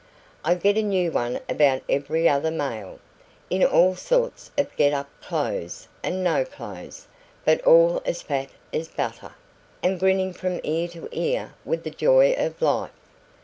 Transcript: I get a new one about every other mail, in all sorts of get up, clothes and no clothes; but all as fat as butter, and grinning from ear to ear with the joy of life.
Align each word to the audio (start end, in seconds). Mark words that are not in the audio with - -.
I 0.43 0.55
get 0.55 0.79
a 0.79 0.81
new 0.81 1.11
one 1.11 1.41
about 1.47 1.83
every 1.87 2.27
other 2.27 2.49
mail, 2.49 2.97
in 3.51 3.63
all 3.63 3.95
sorts 3.95 4.49
of 4.57 4.75
get 4.75 4.93
up, 4.93 5.07
clothes 5.21 5.87
and 6.01 6.23
no 6.23 6.43
clothes; 6.43 7.05
but 7.45 7.61
all 7.67 8.01
as 8.03 8.23
fat 8.23 8.49
as 8.73 8.87
butter, 8.87 9.33
and 9.83 9.99
grinning 9.99 10.33
from 10.33 10.59
ear 10.63 10.87
to 10.87 11.07
ear 11.11 11.53
with 11.63 11.83
the 11.83 11.91
joy 11.91 12.33
of 12.35 12.63
life. 12.63 12.89